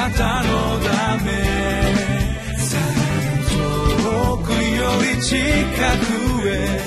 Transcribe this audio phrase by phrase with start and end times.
[0.00, 1.30] なたのため
[3.50, 6.80] 遠くより近くへ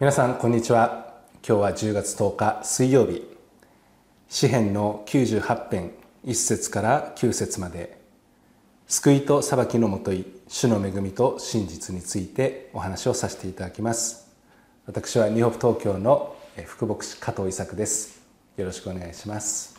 [0.00, 1.14] 皆さんこんにちは。
[1.46, 3.22] 今日は10月10日水曜日。
[4.28, 5.92] 詩編の98編
[6.24, 7.97] 1節から9節まで。
[8.90, 14.34] 救いと裁きのもとい主の恵みと真実についてお話をさせていただきます。
[14.86, 18.22] 私はニューホープ東京の副牧師加藤伊作です。
[18.56, 19.78] よろしくお願いします。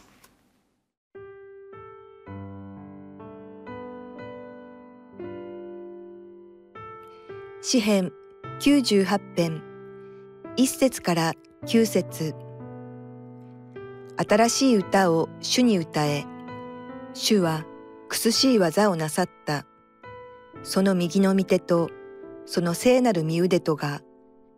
[7.64, 8.12] 詩編
[8.60, 9.64] 98編。
[10.56, 11.34] 1節から
[11.66, 12.36] 9節。
[14.18, 16.28] 新しい歌を主に歌え。
[17.16, 17.66] 主は
[18.10, 19.66] 苦しい技をなさった
[20.64, 21.90] その右の御手と
[22.46, 24.02] その聖なる御腕とが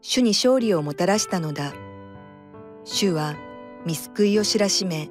[0.02, 1.74] 主に勝利をもたらしたのだ
[2.84, 3.36] 主は
[3.86, 5.10] 見救いを知らしめ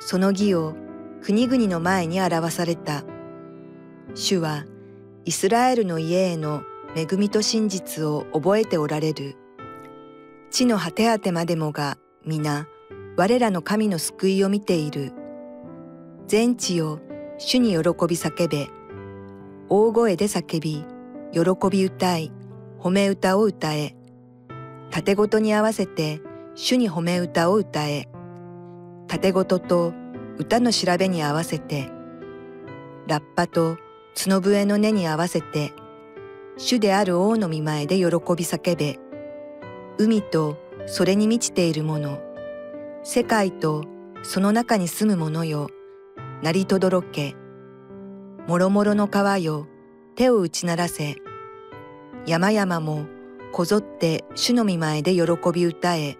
[0.00, 0.74] その義を
[1.22, 3.04] 国々の前に表された
[4.14, 4.64] 主は
[5.24, 6.62] イスラエルの家への
[6.94, 9.36] 恵みと真実を覚えておられる。
[10.50, 12.68] 地の果て果てまでもが皆
[13.16, 15.12] 我らの神の救いを見ている。
[16.26, 17.00] 全地を
[17.38, 17.82] 主に喜び
[18.16, 18.68] 叫べ。
[19.68, 20.84] 大声で叫び、
[21.32, 22.32] 喜び歌い、
[22.78, 23.96] 褒め歌を歌え。
[24.90, 26.20] 盾ごとに合わせて
[26.54, 28.08] 主に褒め歌を歌え。
[29.08, 29.92] 盾ごとと
[30.38, 31.90] 歌の調べに合わせて、
[33.08, 33.76] ラッパと
[34.14, 35.72] 角笛の根に合わせて、
[36.56, 38.98] 主である王の御前で喜び叫べ。
[39.98, 42.18] 海とそれに満ちているもの、
[43.02, 43.84] 世界と
[44.22, 45.68] その中に住む者よ、
[46.44, 47.34] 鳴りとどろけ。
[48.46, 49.66] もろもろの川よ、
[50.14, 51.16] 手を打ち鳴らせ。
[52.26, 53.06] 山々も
[53.50, 55.22] こぞって主の御前で喜
[55.54, 56.18] び歌え。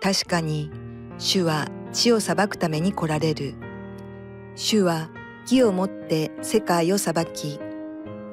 [0.00, 0.70] 確かに
[1.18, 3.52] 主は地を裁くために来られる。
[4.54, 5.10] 主は
[5.42, 7.60] 義をもって世界を裁き、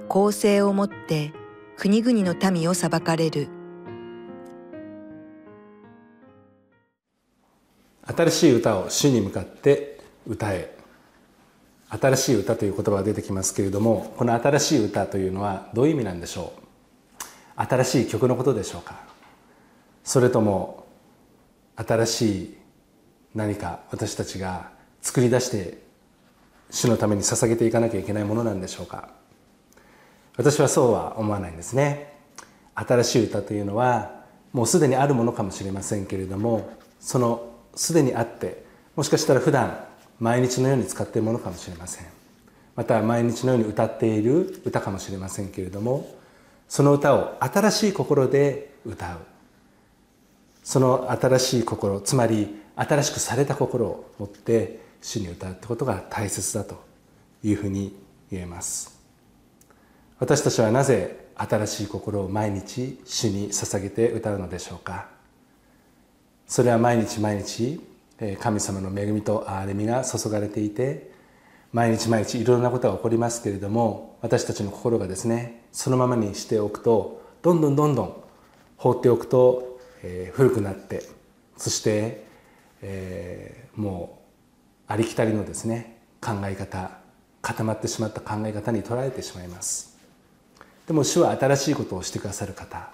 [0.08, 1.34] 公正をもって
[1.76, 3.50] 国々の民を裁かれる。
[8.06, 10.79] 新しい歌を主に向かって歌え
[11.90, 16.54] 新しい歌という言葉が出てきますけれどもこの新しい歌というのはどういう意味なんでしょ
[17.58, 17.64] う？
[17.64, 19.02] 新しい曲のことでしょうか？
[20.04, 20.86] それとも
[21.76, 22.58] 新しい
[23.34, 25.78] 何か私たちが作り出して
[26.70, 29.10] 主のために捧げていかなきゃいけないものなんでしょうか？
[30.38, 32.18] 私はそうは思わないんですね。
[32.76, 34.24] 新しい歌というのは
[34.54, 38.64] もうすでにあるものかもしれませんけれどもそのすでにあって
[38.96, 39.86] もしかしたら普段
[40.20, 42.06] 毎日のように使っているものかもしれません。
[42.76, 46.16] また毎日のように歌っている歌かもしれませんけれども
[46.70, 49.18] その歌を新しい心で歌う。
[50.64, 56.82] その新しい心つまり新しくされた心を持って主に歌うってことが大切だと
[57.44, 57.98] いうふうに
[58.32, 59.00] 言えます。
[60.20, 65.08] 私たちはなぜ新しい心を毎日主に捧げて歌うのでしょうか。
[66.48, 67.82] それは毎日毎日
[68.40, 71.12] 神様の恵みと憐れみが注がれていて
[71.72, 78.24] 毎日毎日いろんなことが起こりますけれども私たちの心がですねそのままにしておくとどんどんどんどん
[78.78, 81.04] 放っておくと、えー、古くなって
[81.58, 82.26] そして、
[82.82, 84.20] えー、も
[84.90, 86.92] うありきたりのですね考え方
[87.42, 89.98] 固まってしまった考え方にとられてしまいます。
[90.88, 92.90] でも主は新しいことをしてくださる方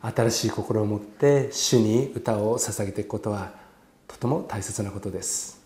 [0.00, 3.52] 新しい心を持って主に歌を捧げていくことは
[4.08, 5.64] とても大切なことです。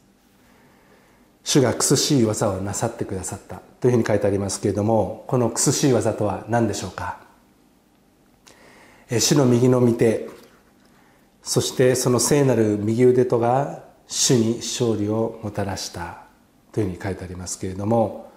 [1.42, 3.62] 主が苦しい技をなさってくださった。
[3.80, 7.20] というふうに書いてありますけれどもこの苦しい技とは何でしょうか？
[9.08, 10.28] 主の右の御手
[11.42, 16.24] そしてその聖なる右腕とが主に勝利をもたらした。
[16.72, 18.30] というふうに書いてありますけれども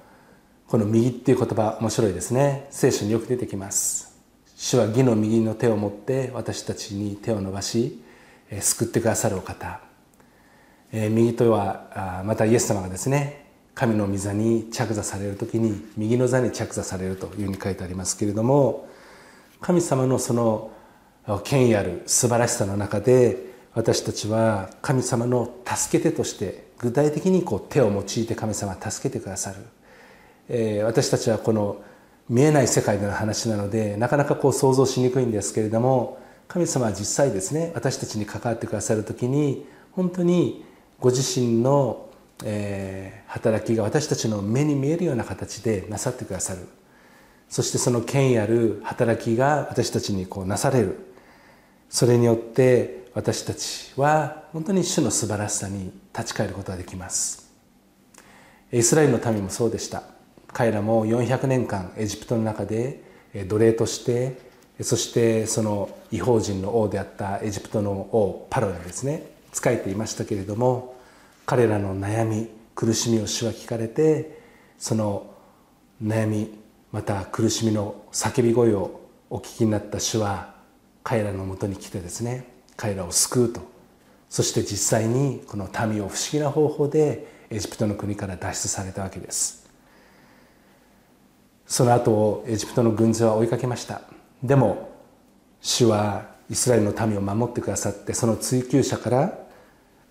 [0.67, 2.67] この右っていう言葉面白いですね。
[2.71, 4.17] 聖書によく出てきます。
[4.55, 8.01] 主は義の右の手を持って私たちに手を伸ばし
[8.61, 9.81] 救ってくださるお方。
[10.93, 18.87] 右とはまたイエス様がですね神の御座に着座される時に右の座に着座されるというふうに書いてありますけれども
[19.59, 20.71] 神様のその
[21.43, 29.57] 権威ある素晴らしさの中で私たちは神様の助け手として具体的にこう手を用いて神様は助けてくださる。
[30.49, 31.81] え、私たちはこの
[32.29, 40.63] 見えない世界での話なのでなかなかこう想像しにくいんですけれども神様は実際ですね私たちに関わってくださる時に本当に
[40.99, 42.09] ご自身の、
[42.43, 46.67] えー、働きが私たちの目に見えるような形でなさってくださる。
[47.49, 50.97] そしてその権威ある働きが私たちにこうなされる。
[51.89, 57.51] それによって私たちは本当に主の素晴らしさに立ち返ることができます。
[58.71, 60.03] イスラエルの民もそうでした。
[60.47, 63.03] 彼らも400年間エジプトの中で
[63.47, 64.37] 奴隷として
[64.81, 69.32] そしてその違法人の王であったエジプトの王パロにですね。
[69.53, 70.95] 仕えていましたけれども
[71.45, 74.41] 彼らの悩み苦しみを主は聞かれて
[74.77, 75.31] その
[76.03, 76.57] 悩み
[76.91, 80.53] また苦しみの叫び声をお聞きになった主は
[81.03, 82.45] 彼らのもとに来てですね
[82.75, 83.61] 彼らを救うと。
[84.29, 89.69] そして実際にこの民を不思議な方法でエジプトの国から脱出されたわけです。
[91.67, 94.01] その後をエジプトの軍勢は追いかけました。
[94.41, 94.89] でも
[95.61, 99.42] 主はイスラエルの民を守ってくださってその追求者から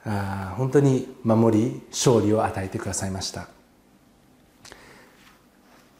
[0.04, 3.48] あ本当に守り勝利を与えてくださいました。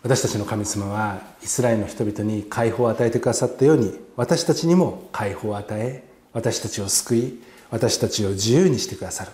[0.03, 6.03] 私たちの神様はイスラエルの人々に解放を与えてくださったように私たちにも解放を与え
[6.33, 9.31] 私たちを救い私たちを自由にしてくださる。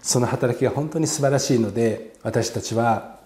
[0.00, 3.18] その働きが本当に素晴らしいので私たちは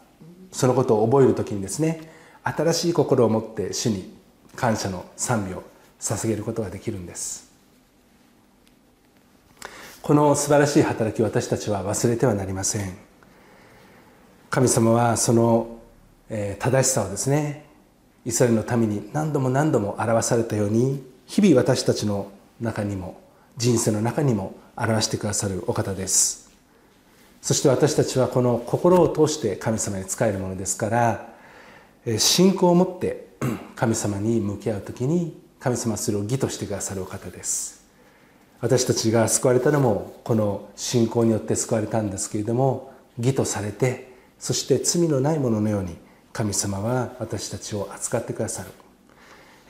[0.50, 2.10] そのことを覚える時にですね
[2.42, 4.12] 新しい心を持って主に
[4.56, 5.62] 感謝の賛美を
[6.00, 7.49] 捧げることができるんです。
[10.02, 12.96] この素晴らしい働き私たちは忘れてはなりません。
[14.48, 15.78] 神様はその
[16.58, 17.66] 正しさをですね
[18.24, 23.20] イスラエルの民に何度も何度も表されたように日々私たちの中にも
[23.56, 26.50] 人生の中にも表してくださるお方です。
[27.42, 31.28] そして私たちはこの心を通して神様に仕えるものですから
[32.18, 33.28] 信仰を持って
[33.76, 37.79] 神様に向き合う時に神様それを義としてくださるお方です。
[38.60, 45.96] 私たちが救われたのもこの信仰によって救われたんですけれども義とされてそして罪のないもののように
[46.32, 48.70] 神様は私たちを扱ってくださる。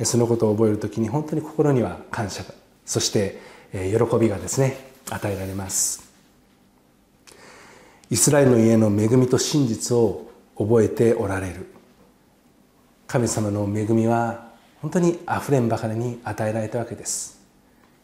[0.05, 2.43] そのことを覚える時に本当に心には感謝
[2.87, 3.39] そして
[3.73, 4.77] 喜びがですね
[5.11, 6.11] 与えられます。
[8.11, 11.67] イスラエルの家の恵みと真実を覚えておられる。
[13.07, 14.51] 神様の恵みは
[14.81, 17.40] 本当にあふれんばかりに与えられたわけです。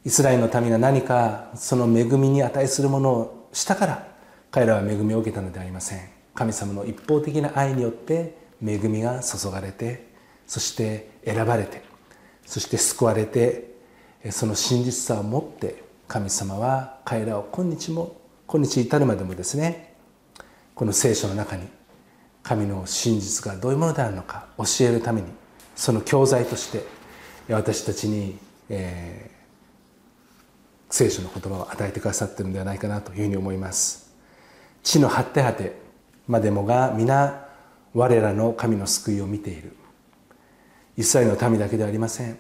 [0.06, 4.08] イスラエルの民が何かその恵みに値するものをしたから
[4.52, 6.08] 彼らは恵みを受けたのではありません。
[6.32, 10.06] 神様の一方的な愛によって恵みが注がれて
[10.46, 11.82] そして選ばれて
[12.44, 13.74] そして救われて
[14.30, 18.16] その真実さを持って神様は彼らを今日も
[18.46, 19.96] 今日至るまでもですね
[20.76, 21.66] この聖書の中に
[22.44, 25.26] 神の真実がどういうものであるのか教えるために
[25.74, 26.84] その教材として
[27.48, 28.38] 私たちに、
[28.68, 29.35] えー、
[30.90, 34.14] 聖書の言葉を与えてくださっているのではないかなというふうに思います。
[34.82, 35.76] 地の果て果て
[36.28, 37.46] までもが皆
[37.92, 39.76] 我らの神の救いを見ている。
[40.96, 42.38] イスラエルの民だけではありません。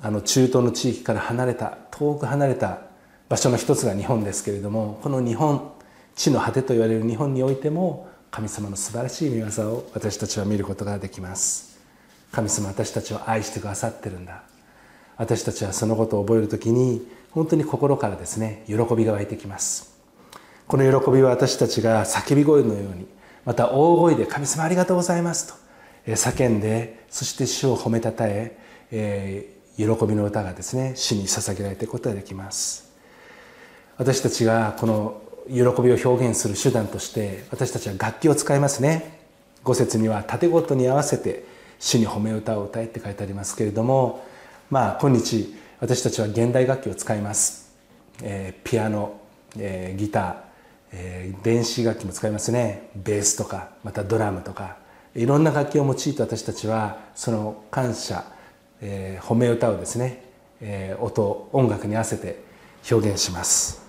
[0.00, 2.82] あの中東の地域から離れた遠く離れた
[3.28, 5.72] 場所の一つが日本ですけれどもこの日本
[6.14, 11.78] 地の果てと言われる日本においても神様の素晴らしい見業を私たちは見ることができます。
[12.30, 14.42] 神様私たちを愛してくださってるんだ。
[15.16, 19.96] 私たちはそのことを覚える時に本当に心からですね喜びが湧いてきます。
[20.66, 23.06] この喜びは私たちが叫び声のように
[23.44, 25.54] また大声で「神様ありがとうございます」と
[26.06, 28.56] 叫んでそして主を褒めたたえ
[28.90, 32.88] えー、喜びの歌がですね主に捧げられていくことができます。
[33.96, 35.70] 私たちがこの喜びを
[36.02, 39.18] 表現する手段として私たちは楽器を使いますね。
[39.64, 41.44] 五節には盾ごとに合わせて
[41.78, 44.24] 主に褒め歌を歌えって書いてありますけれども
[44.70, 47.72] まあ今日私たちは現代楽器を使います、
[48.20, 49.20] えー、ピアノ、
[49.56, 50.34] えー、ギター、
[50.92, 52.90] えー、電子楽器も使いますね。
[52.96, 54.78] ベースとかまたドラムとか。
[55.14, 58.24] いろんな楽器を用いて私たちはその感謝、
[58.80, 60.24] えー、褒め歌をですね、
[60.60, 62.42] えー、音音楽に合わせて
[62.90, 63.80] 表現します。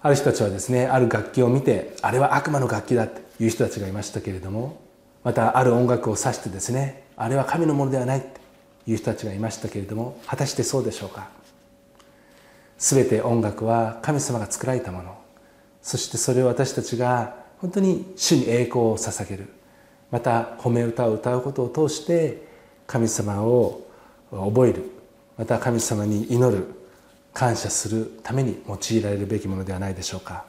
[0.00, 4.80] ある人たちはですねある楽器を見てあれは悪魔の楽器だっていう人たちがいましたけれども
[5.22, 8.41] またある音楽を指してですねあれは神のものではないって
[8.86, 11.28] いう人たちがいましたけれども果たしてそうでしょうか？
[12.78, 15.16] 全て音楽は神様が作られたもの。
[15.82, 19.48] そしてそれを私たちが本当に主に栄光を捧げる。
[20.10, 22.46] また褒め歌を歌うことを通して
[22.86, 23.86] 神様を
[24.30, 24.90] 覚える。
[25.38, 26.66] また神様に祈る。
[27.34, 30.44] 感謝するために用いられるべきものではないでしょうか？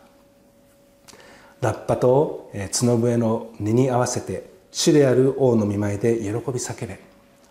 [1.61, 6.99] ラッパと角笛の音に合わせて主である王の見舞いで喜び叫べ。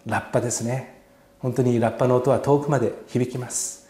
[0.06, 1.02] ラッパですね。
[1.38, 3.88] 本当にラッパの音は遠くまで響きます。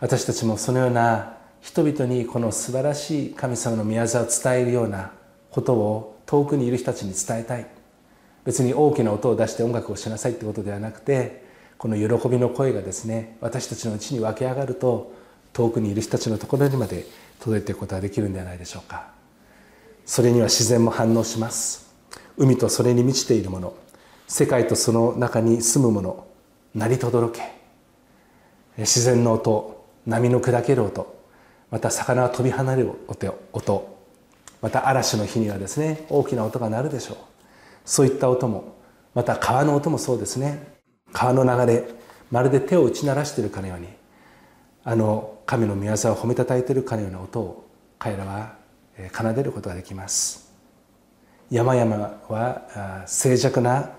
[0.00, 5.12] 私たちもそのような人々にこの素晴らしい神様の宮沢を伝えるような
[5.50, 7.66] ことを遠くにいる人たちに伝えたい。
[8.44, 11.44] 別に大きな音を出して音楽をしなさいってことではなくて
[11.76, 15.12] この喜びの声がですね私たちのうちに湧き上がると
[15.52, 17.04] 遠くにいる人たちのところにまで
[17.40, 19.08] 届いていくことができるんではないでしょうか。
[20.06, 21.94] それには自然も反応します。
[22.38, 23.74] 海とそれに満ちているもの。
[24.28, 26.26] 世界とその中に住むもの
[26.74, 27.40] 鳴りとどろけ。
[28.76, 31.18] 自然の音波の砕ける音
[31.70, 32.92] また魚が飛び離れる
[33.52, 33.98] 音
[34.60, 37.16] また嵐の日にはですね大きな音が鳴るでしょう。
[37.84, 38.76] そういった音も
[39.14, 40.76] また川の音もそうですね。
[41.12, 41.88] 川の流れ
[42.30, 43.88] まるで手を打ち鳴らしているかのように
[44.84, 47.66] あの神の御業を褒めたたえているかのような音を
[47.98, 48.56] 彼らは
[49.10, 50.52] 奏でることができます。
[51.50, 53.90] 山々は静寂な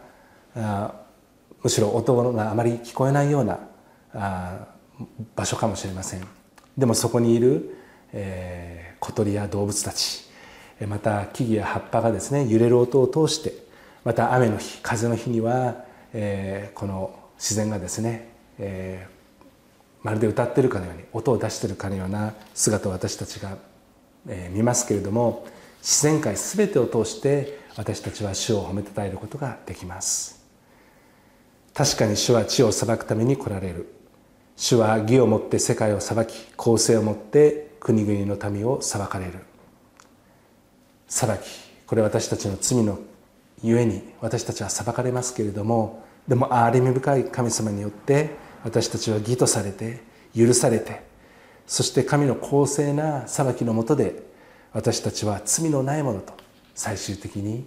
[0.56, 3.60] むしろ音があまり聞こえないような
[5.36, 6.28] 場所かもしれません。
[6.78, 7.76] でもそこにいる、
[8.14, 10.30] えー、小鳥や動物たち
[10.88, 13.54] また木々や葉っぱがですね揺れる音を通して
[14.06, 19.46] また雨の日風の日には、えー、この自然がですね、えー、
[20.04, 23.58] まるで歌ってるかのように音を出してるかのような姿を私たちが、
[24.28, 25.46] えー、見ますけれども
[25.80, 30.39] 自然界全てを通して私たちは主を褒めたたえることができます。
[31.80, 33.88] 確かに主は地を裁くために来られる。
[34.58, 39.40] 主は義をもって世界を裁き公正をもって国々の民を裁かれる。
[41.08, 41.42] 裁き
[41.88, 43.00] これ私たちの罪の
[43.64, 48.32] ゆえに私たちは裁かれますけれどもでも憐れみ深い神様によって
[48.66, 50.02] 私たちは義とされて
[50.36, 51.02] 許されて
[51.66, 54.22] そして神の公正な裁きのもとで
[54.74, 56.34] 私たちは罪のないものと
[56.76, 57.66] 最終的に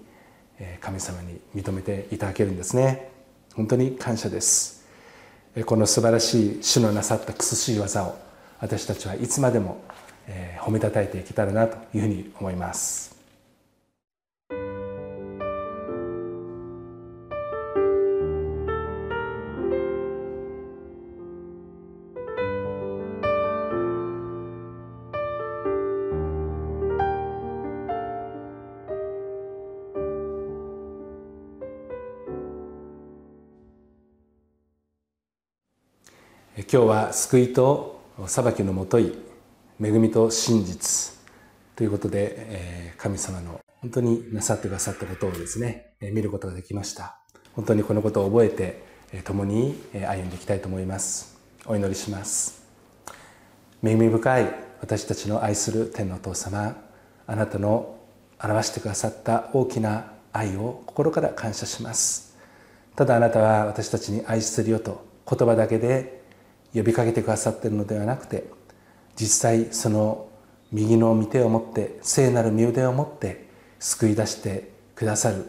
[0.82, 3.11] 神様に認めていただけるんですね。
[3.54, 4.84] 本当に感謝です。
[5.66, 8.16] この素晴らしい主のなさった苦しい技を
[8.60, 9.82] 私たちはいつまでも
[10.60, 13.11] 褒めたたえていけたらなというふうに思います。
[36.72, 39.12] 今日は救いと裁きのもとい
[39.78, 41.14] 恵みと真実
[41.76, 47.18] ということで神様の本当になさってくださったことをですね見ることができました。
[47.52, 48.82] 本当にこのことを覚えて
[49.24, 51.36] 共に歩んでいきたいと思います。
[51.66, 52.64] お祈りします。
[53.84, 56.74] 恵み深い私たちの愛する天のお父様
[57.26, 57.98] あなたの
[58.42, 62.34] 表してくださった大きな愛を心から感謝します。
[62.96, 66.21] ただあなたは私たちに愛するよと言葉だけで
[66.74, 68.44] 呼びかけてくださっているのではなくて
[69.16, 70.28] 実際その
[70.70, 73.48] 右の御手を持って聖なる身腕を持って
[73.78, 75.48] 救い出してくださる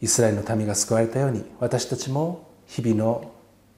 [0.00, 3.32] イスラエルの民が救われたように私たちも日々の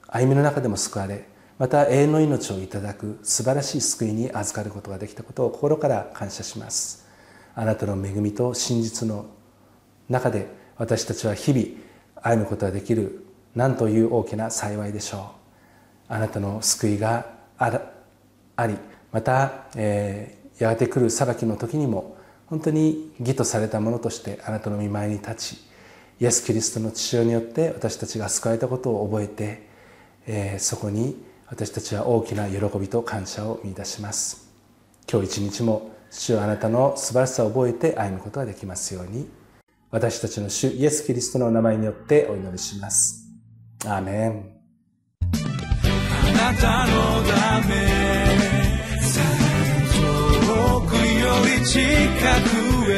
[0.07, 1.25] 歩みの中でも救われ
[1.57, 7.07] また永遠の命をいただく素晴らしい救いに預かることができたことを心から感謝します。
[7.53, 9.27] あなたの恵みと真実の
[10.09, 11.67] 中で私たちは日々
[12.15, 15.40] 歩むことができる何という大きな幸いでしょう。
[16.11, 17.25] あなたの救いが
[17.57, 17.69] あ
[18.67, 18.77] り
[19.13, 25.57] また、えー、やがて来る裁きの時にも本当に義とされたものとしてあなたの御前に立ち
[26.19, 29.67] イエス・キリストの父親によって私たちが救われたことを覚えて、
[30.27, 31.15] えー、そこに
[31.47, 34.51] 私たちは大きな喜びと感謝を見いだします。
[35.09, 39.29] 今日一日も主はあなたの素晴らしさを覚えて歩むことができますように
[39.89, 43.29] 私たちの主イエス・キリストの名前によってお祈りします。
[43.85, 44.60] アーメン。
[46.41, 47.75] なたのため。
[49.93, 49.99] 遠
[50.81, 50.99] くよ
[51.45, 51.77] り近く
[52.91, 52.95] へ。